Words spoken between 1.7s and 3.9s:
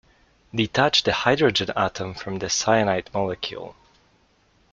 atom from the cyanide molecule.